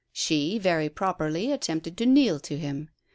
She 0.13 0.57
very 0.57 0.89
properly 0.89 1.51
attempted 1.51 1.95
to 1.97 2.07
kneel 2.07 2.39
to 2.39 2.57
him. 2.57 2.89